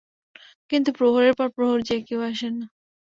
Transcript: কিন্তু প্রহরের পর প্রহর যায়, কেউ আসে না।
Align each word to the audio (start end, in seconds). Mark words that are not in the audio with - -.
কিন্তু 0.69 0.89
প্রহরের 0.97 1.33
পর 1.35 1.47
প্রহর 1.55 1.79
যায়, 1.81 2.01
কেউ 2.07 2.19
আসে 2.29 2.47
না। 2.51 2.65